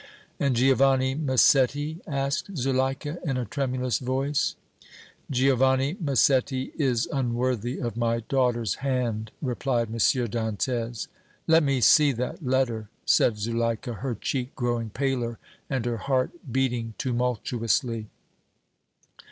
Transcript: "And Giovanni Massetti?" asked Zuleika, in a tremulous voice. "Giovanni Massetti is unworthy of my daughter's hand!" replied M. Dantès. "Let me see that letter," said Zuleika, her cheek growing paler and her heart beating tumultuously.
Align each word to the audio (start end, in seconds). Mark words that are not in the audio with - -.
"And 0.39 0.55
Giovanni 0.55 1.13
Massetti?" 1.13 1.99
asked 2.07 2.57
Zuleika, 2.57 3.19
in 3.23 3.37
a 3.37 3.45
tremulous 3.45 3.99
voice. 3.99 4.55
"Giovanni 5.29 5.95
Massetti 5.99 6.73
is 6.79 7.05
unworthy 7.13 7.77
of 7.77 7.95
my 7.95 8.21
daughter's 8.21 8.73
hand!" 8.81 9.29
replied 9.43 9.89
M. 9.89 9.97
Dantès. 9.97 11.07
"Let 11.45 11.61
me 11.61 11.81
see 11.81 12.13
that 12.13 12.43
letter," 12.43 12.89
said 13.05 13.37
Zuleika, 13.37 13.93
her 13.93 14.15
cheek 14.15 14.55
growing 14.55 14.89
paler 14.89 15.37
and 15.69 15.85
her 15.85 15.97
heart 15.97 16.31
beating 16.51 16.95
tumultuously. 16.97 18.07